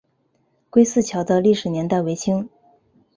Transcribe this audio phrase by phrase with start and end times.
[0.71, 2.49] 归驷桥的历史年代为清。